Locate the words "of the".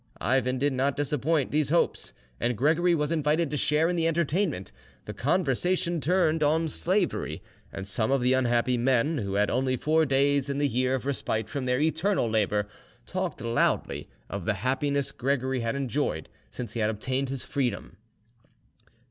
8.09-8.33, 14.27-14.55